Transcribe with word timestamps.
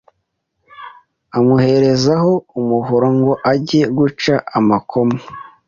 amuhereza 1.37 2.15
umuhoro 2.59 3.07
ngo 3.17 3.33
ajye 3.53 3.81
guca 3.97 4.33
amakoma 4.57 5.17